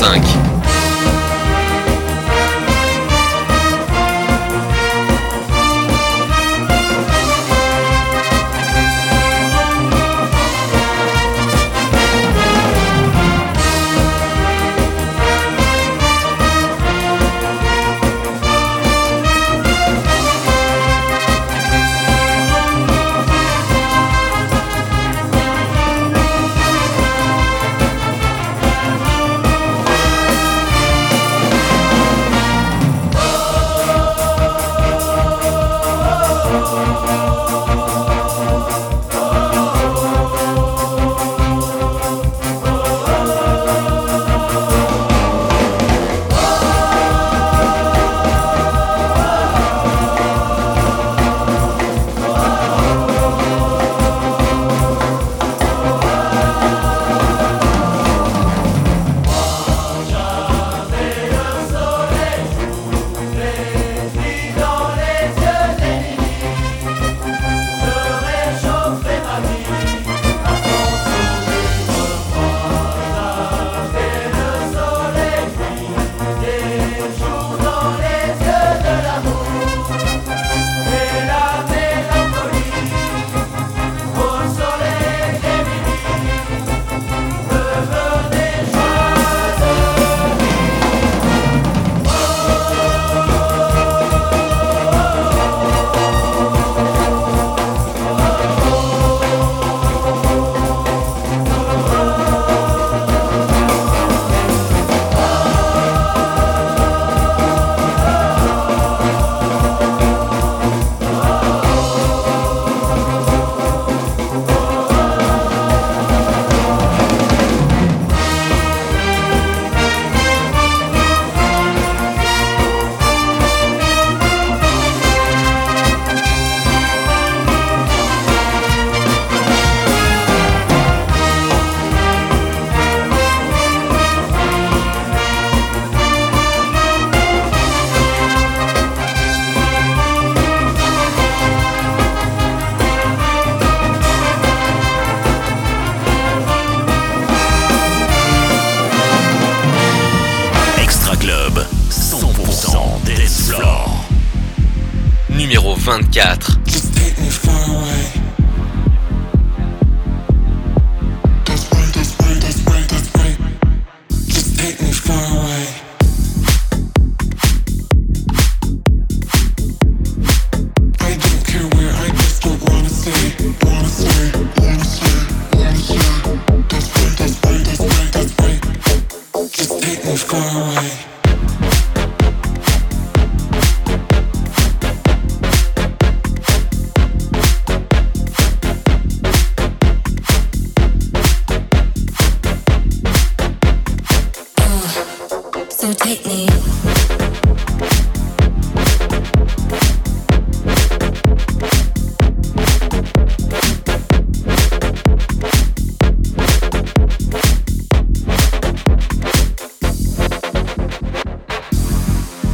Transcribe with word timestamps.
5. 0.00 0.39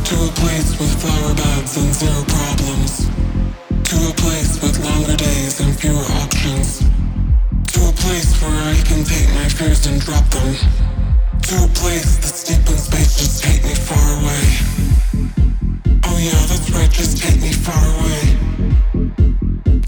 To 0.06 0.14
a 0.14 0.28
place 0.38 0.78
with 0.78 1.02
flower 1.02 1.34
beds 1.34 1.76
and 1.76 1.92
zero 1.92 2.22
problems. 2.28 3.10
To 3.90 3.96
a 4.06 4.14
place 4.14 4.62
with 4.62 4.78
longer 4.84 5.16
days 5.16 5.58
and 5.58 5.74
fewer 5.74 6.06
options. 6.22 6.78
To 7.74 7.88
a 7.88 7.92
place 7.92 8.40
where 8.40 8.54
I 8.70 8.80
can 8.86 9.02
take 9.02 9.28
my 9.34 9.48
fears 9.48 9.84
and 9.86 10.00
drop 10.00 10.22
them. 10.30 10.54
To 11.50 11.64
a 11.64 11.68
place 11.74 12.18
that's 12.18 12.44
deep 12.44 12.62
in 12.70 12.78
space, 12.78 13.18
just 13.18 13.42
take 13.42 13.64
me 13.64 13.74
far 13.74 14.06
away. 14.22 14.46
Oh 16.04 16.18
yeah, 16.22 16.38
that's 16.46 16.70
right, 16.70 16.90
just 16.90 17.18
take 17.18 17.42
me 17.42 17.50
far 17.50 17.82
away. 17.98 18.22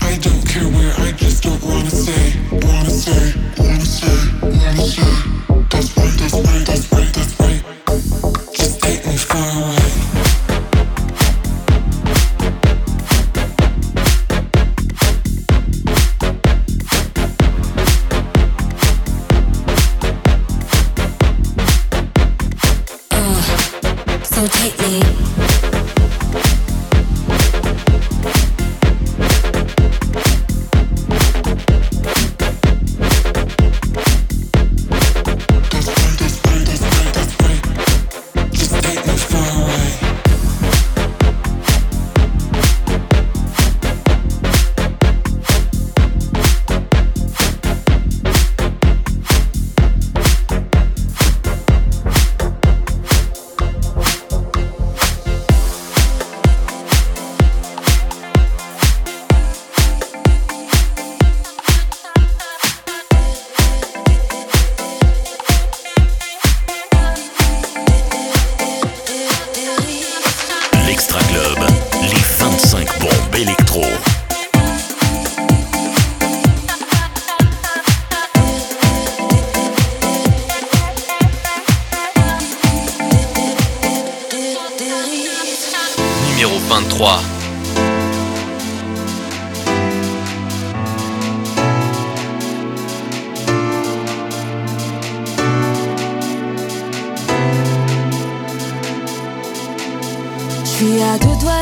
I 0.00 0.18
don't 0.18 0.44
care 0.50 0.66
where, 0.66 0.94
I 0.98 1.12
just 1.12 1.44
don't 1.44 1.62
wanna 1.62 1.90
stay. 1.90 2.34
Wanna 2.50 2.90
stay, 2.90 3.34
wanna 3.56 3.86
stay, 3.86 4.18
wanna 4.42 4.82
stay. 4.82 5.14
That's 5.70 5.96
right, 5.96 6.18
that's 6.18 6.34
right, 6.34 6.66
that's 6.66 6.82
right, 6.82 6.87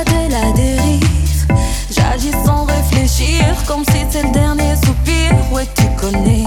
de 0.05 0.31
la 0.33 0.53
dérive. 0.53 1.47
J'agis 1.91 2.33
sans 2.45 2.65
réfléchir, 2.65 3.45
comme 3.67 3.85
si 3.85 4.05
c'est 4.11 4.23
le 4.23 4.31
dernier 4.31 4.75
soupir. 4.85 5.33
Ouais, 5.53 5.67
tu 5.77 5.85
connais. 6.01 6.45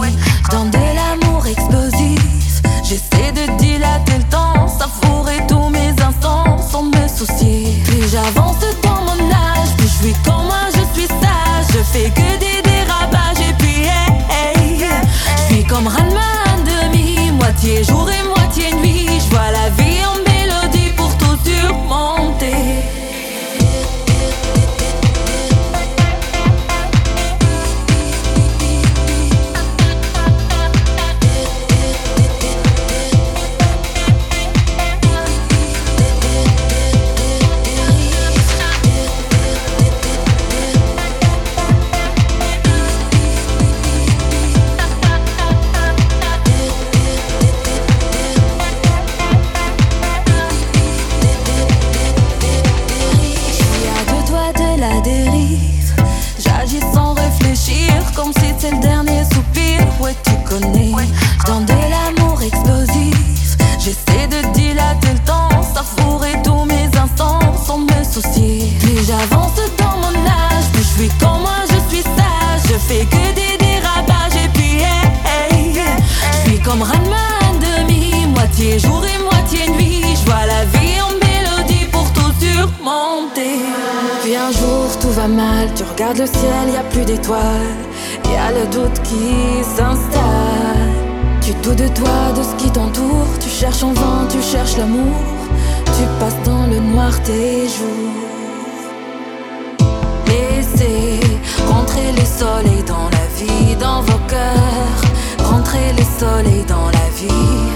Dans 0.52 0.66
de 0.66 0.78
l'amour 0.98 1.46
explosif, 1.48 2.62
j'essaie 2.84 3.32
de 3.32 3.58
dilater 3.58 4.18
le 4.18 4.24
temps, 4.30 4.68
savourer 4.68 5.40
tous 5.48 5.70
mes 5.70 5.94
instants 6.02 6.58
sans 6.72 6.84
me 6.84 7.08
soucier. 7.08 7.82
Plus 7.86 8.10
j'avance 8.12 8.58
dans 8.84 9.02
mon 9.08 9.20
âge, 9.32 9.70
plus 9.78 9.88
je 9.88 10.04
suis 10.04 10.16
comme 10.26 10.46
moi, 10.46 10.66
je 10.74 11.00
suis 11.00 11.08
sage. 11.08 11.68
Je 11.74 11.84
fais 11.84 12.10
que 12.10 12.30
des 12.40 12.62
dérapages 12.64 13.42
et 13.50 13.54
puis 13.58 13.84
hey, 13.84 14.82
hey. 14.82 14.86
Je 15.38 15.54
suis 15.54 15.64
comme 15.64 15.88
Ranma 15.88 16.32
demi, 16.66 17.32
moitié 17.32 17.84
jour 17.84 18.10
et 18.10 18.24
moitié 18.28 18.39
Laissez 100.28 101.20
rentrer 101.68 102.12
les 102.14 102.26
soleils 102.26 102.84
dans 102.88 103.10
la 103.12 103.26
vie, 103.38 103.76
dans 103.76 104.02
vos 104.02 104.18
cœurs. 104.28 105.02
Rentrer 105.44 105.94
les 105.96 106.04
soleils 106.04 106.66
dans 106.68 106.88
la 106.88 107.10
vie. 107.16 107.30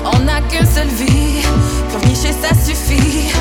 On 0.06 0.20
n'a 0.24 0.42
qu'une 0.42 0.66
seule 0.66 0.88
vie, 0.88 1.44
pleurnicher 1.90 2.34
ça 2.42 2.56
suffit. 2.56 3.32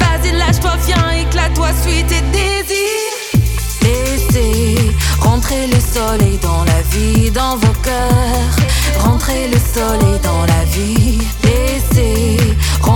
Vas-y, 0.00 0.32
lâche-toi, 0.32 0.72
viens, 0.86 1.10
éclate-toi, 1.20 1.68
suis 1.82 2.02
tes 2.04 2.22
désirs. 2.32 3.44
Laissez 3.82 4.76
rentrer 5.20 5.66
le 5.66 5.80
soleil 5.80 6.38
dans 6.38 6.64
la 6.64 6.80
vie, 6.92 7.30
dans 7.30 7.56
vos 7.56 7.74
cœurs. 7.82 8.56
Rentrer 9.00 9.48
le 9.48 9.58
soleil 9.58 10.18
dans 10.22 10.46
la 10.46 10.64
vie. 10.64 11.18
Laissez 11.44 12.49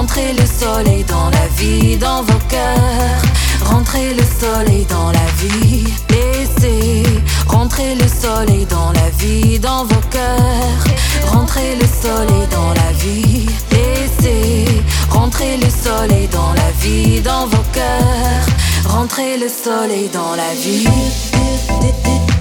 rentrer 0.04 0.34
le 0.34 0.44
soleil 0.46 1.02
dans 1.04 1.30
la 1.30 1.46
vie, 1.56 1.96
dans 1.96 2.22
vos 2.22 2.42
cœurs. 2.50 3.22
Rentrer 3.64 4.12
le 4.12 4.22
soleil 4.22 4.84
dans 4.84 5.10
la 5.10 5.26
vie. 5.40 5.84
Laissez 6.10 7.04
Rentrez 7.46 7.94
le 7.94 8.06
soleil 8.06 8.66
dans 8.66 8.92
la 8.92 9.08
vie, 9.18 9.58
dans 9.58 9.86
vos 9.86 10.04
cœurs. 10.10 10.84
Rentrez 11.32 11.76
le 11.76 11.86
soleil 11.86 12.46
dans 12.50 12.74
la 12.82 12.92
vie. 13.02 13.46
Laissez 13.72 14.66
rentrer 15.08 15.56
le 15.56 15.70
soleil 15.70 16.28
dans 16.28 16.52
la 16.52 16.70
vie, 16.82 17.22
dans 17.22 17.46
vos 17.46 17.64
cœurs. 17.72 18.46
Rentrez 18.86 19.38
le 19.38 19.48
soleil 19.48 20.10
dans 20.12 20.34
la 20.36 20.52
vie. 20.54 22.33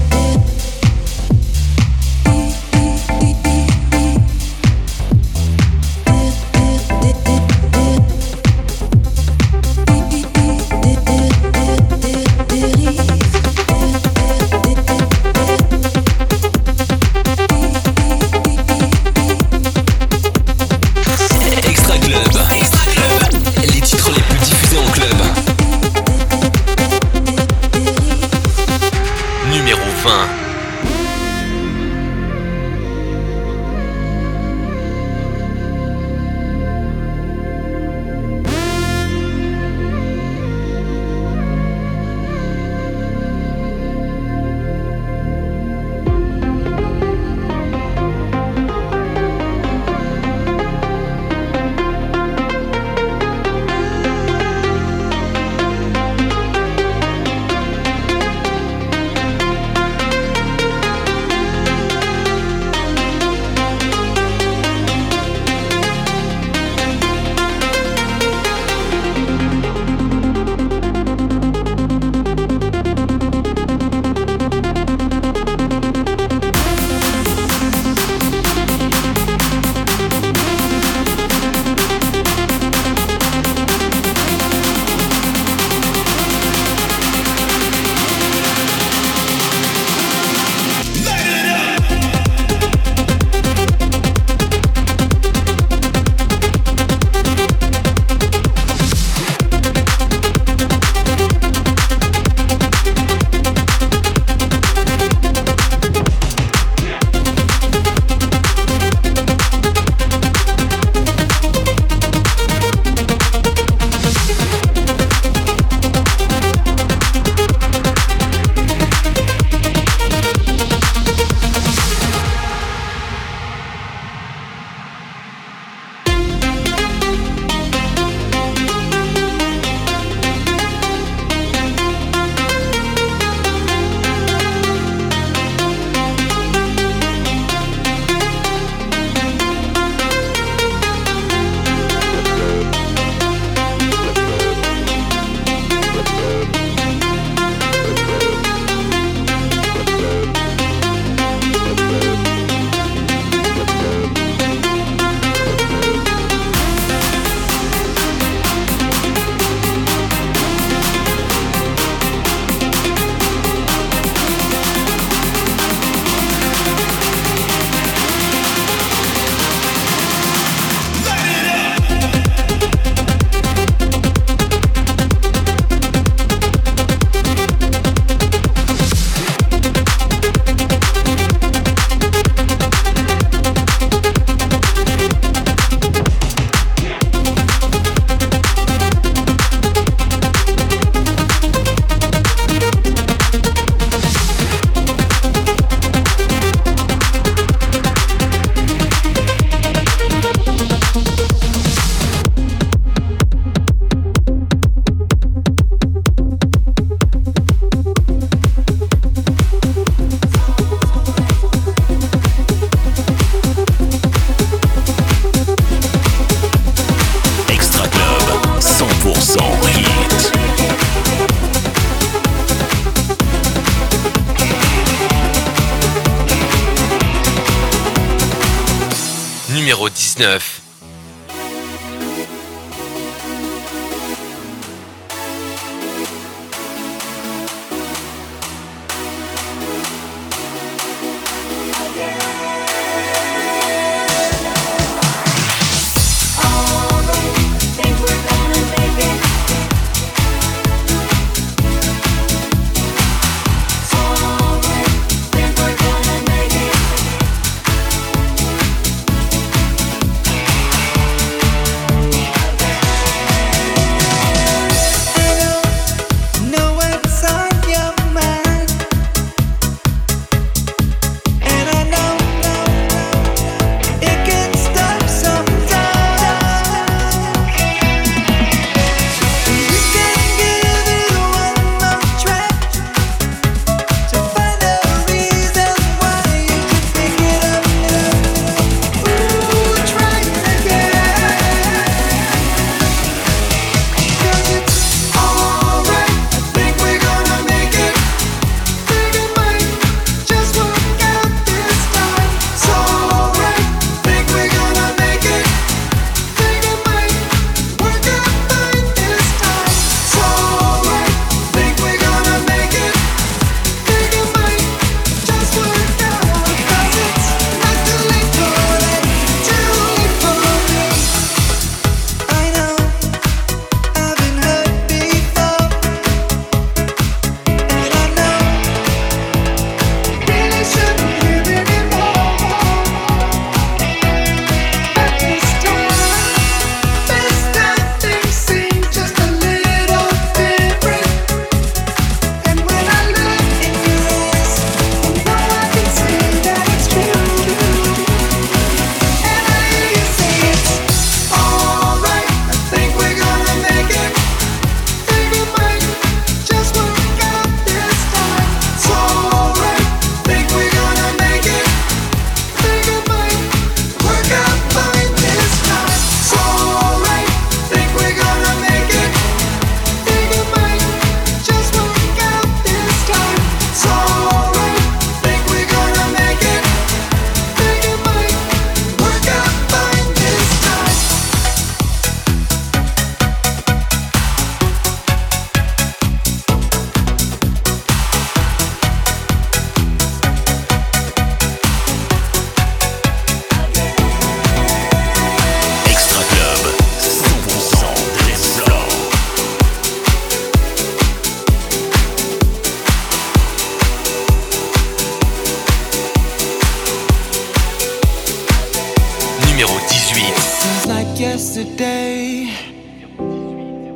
yesterday. 411.24 412.52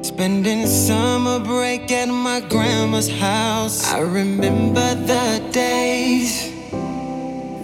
Spending 0.02 0.66
summer 0.66 1.40
break 1.40 1.92
at 1.92 2.08
my 2.08 2.40
grandma's 2.40 3.10
house. 3.10 3.78
I 3.94 4.00
remember 4.00 4.88
the 5.12 5.28
days. 5.52 6.32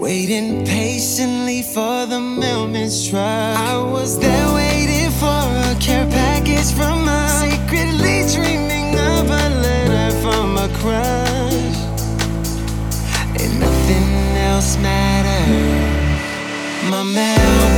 Waiting 0.05 0.65
patiently 0.65 1.61
for 1.61 2.05
the 2.13 2.19
mailman's 2.19 2.97
truck. 3.09 3.55
I 3.73 3.77
was 3.95 4.19
there 4.19 4.49
waiting 4.61 5.11
for 5.21 5.41
a 5.69 5.73
care 5.79 6.07
package 6.19 6.69
from 6.79 6.99
her. 7.11 7.27
Secretly 7.45 8.17
dreaming 8.35 8.89
of 9.11 9.25
a 9.43 9.45
letter 9.65 10.09
from 10.23 10.47
a 10.65 10.69
crush. 10.79 11.77
And 13.41 13.51
nothing 13.65 14.09
else 14.49 14.71
mattered. 14.87 16.91
My 16.91 17.03
mail. 17.17 17.72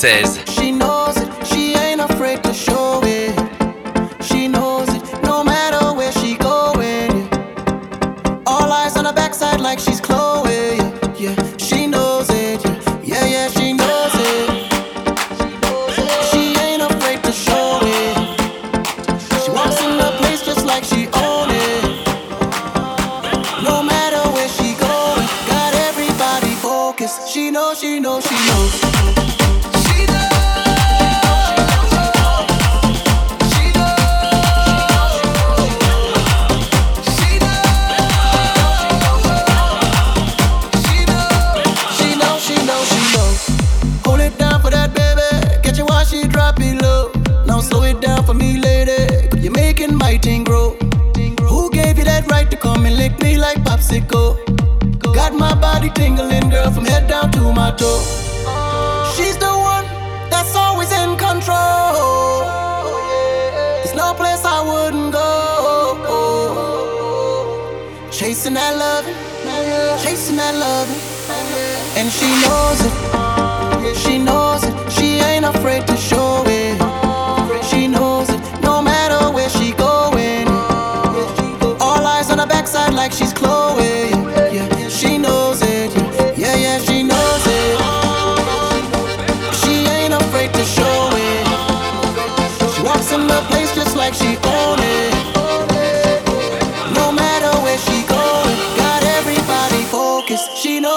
96. 0.00 0.47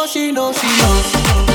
She 0.08 0.32
knows, 0.32 0.58
she 0.60 0.68
knows. 0.68 1.51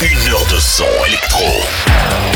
Une 0.00 0.32
heure 0.32 0.46
de 0.46 0.58
son 0.58 0.86
électro. 1.06 2.33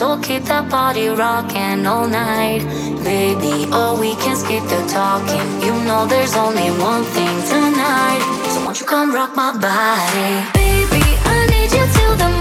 So 0.00 0.16
keep 0.16 0.44
that 0.44 0.70
body 0.70 1.08
rocking 1.08 1.84
all 1.84 2.08
night. 2.08 2.64
Baby, 3.04 3.68
oh, 3.70 4.00
we 4.00 4.14
can 4.14 4.34
skip 4.34 4.64
the 4.64 4.80
talking. 4.88 5.44
You 5.60 5.74
know 5.84 6.06
there's 6.06 6.34
only 6.36 6.70
one 6.80 7.04
thing 7.12 7.36
tonight. 7.44 8.22
So 8.48 8.64
won't 8.64 8.80
you 8.80 8.86
come 8.86 9.14
rock 9.14 9.36
my 9.36 9.52
body? 9.52 10.32
Baby, 10.56 11.04
I 11.28 11.46
need 11.52 11.70
you 11.76 11.84
till 11.92 12.16
the 12.16 12.39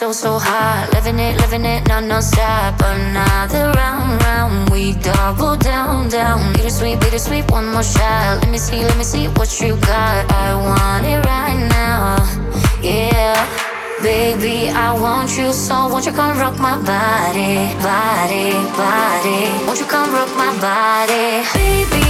so, 0.00 0.12
so 0.12 0.38
hot. 0.38 0.88
Living 0.94 1.18
it, 1.18 1.36
living 1.42 1.66
it, 1.66 1.86
non 1.86 2.08
no 2.08 2.20
stop. 2.20 2.80
Another 2.80 3.70
round, 3.76 4.22
round, 4.22 4.70
we 4.70 4.94
double 4.94 5.56
down, 5.56 6.08
down. 6.08 6.54
Bittersweet, 6.54 6.98
bittersweet, 7.00 7.50
one 7.50 7.66
more 7.66 7.82
shot. 7.82 8.40
Let 8.40 8.50
me 8.50 8.56
see, 8.56 8.80
let 8.82 8.96
me 8.96 9.04
see 9.04 9.26
what 9.36 9.50
you 9.60 9.76
got. 9.76 10.24
I 10.32 10.48
want 10.68 11.04
it 11.04 11.20
right 11.32 11.60
now, 11.68 12.16
yeah. 12.80 13.36
Baby, 14.02 14.70
I 14.70 14.88
want 14.98 15.36
you 15.36 15.52
so 15.52 15.88
won't 15.88 16.06
you 16.06 16.12
come 16.12 16.38
rock 16.38 16.58
my 16.58 16.76
body, 16.80 17.52
body, 17.84 18.56
body? 18.80 19.40
Won't 19.66 19.80
you 19.80 19.84
come 19.84 20.08
rock 20.14 20.32
my 20.34 20.50
body, 20.64 21.44
baby? 21.52 22.09